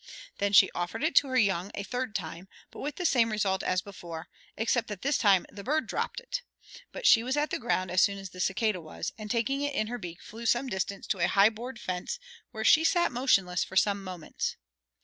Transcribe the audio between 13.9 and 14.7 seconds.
moments.